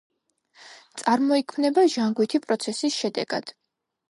წარმოიქმნება 1.01 1.83
ჟანგვითი 1.97 2.43
პროცესის 2.47 2.99
შედეგად. 3.05 3.55